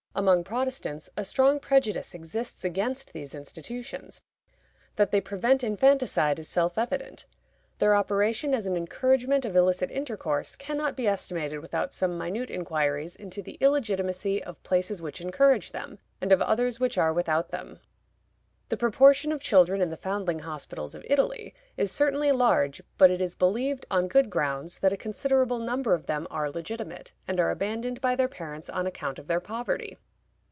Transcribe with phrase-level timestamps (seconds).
[0.13, 4.21] Among Protestants, a strong prejudice exists against these institutions.
[4.97, 7.25] That they prevent infanticide is self evident.
[7.79, 12.51] Their operation as an encouragement of illicit intercourse can not be estimated without some minute
[12.51, 17.51] inquiries into the illegitimacy of places which encourage them, and of others which are without
[17.51, 17.79] them.
[18.69, 23.21] The proportion of children in the foundling hospitals of Italy is certainly large, but it
[23.21, 27.51] is believed, on good grounds, that a considerable number of them are legitimate, and are
[27.51, 29.97] abandoned by their parents on account of their poverty.